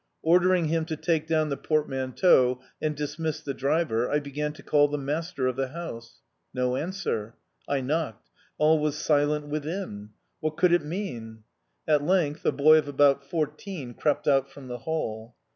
[0.23, 4.87] Ordering him to take down the portmanteau and dismiss the driver, I began to call
[4.87, 6.21] the master of the house.
[6.55, 7.35] No answer!
[7.69, 10.09] I knocked all was silent within!...
[10.39, 11.43] What could it mean?
[11.87, 15.35] At length a boy of about fourteen crept out from the hall.